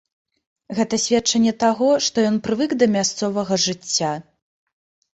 Гэта 0.79 0.99
сведчанне 1.03 1.53
таго, 1.65 1.91
што 2.07 2.17
ён 2.33 2.41
прывык 2.49 2.77
да 2.83 2.91
мясцовага 2.97 3.63
жыцця! 3.69 4.13